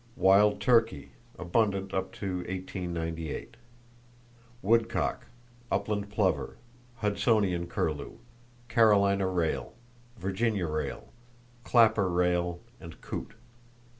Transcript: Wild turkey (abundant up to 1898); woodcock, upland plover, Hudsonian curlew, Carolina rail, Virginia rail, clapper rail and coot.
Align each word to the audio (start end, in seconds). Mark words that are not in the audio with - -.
Wild 0.15 0.59
turkey 0.59 1.11
(abundant 1.37 1.93
up 1.93 2.11
to 2.13 2.37
1898); 2.37 3.55
woodcock, 4.63 5.27
upland 5.71 6.09
plover, 6.09 6.57
Hudsonian 7.03 7.67
curlew, 7.69 8.13
Carolina 8.67 9.27
rail, 9.27 9.75
Virginia 10.17 10.65
rail, 10.65 11.09
clapper 11.63 12.09
rail 12.09 12.61
and 12.79 12.99
coot. 13.01 13.35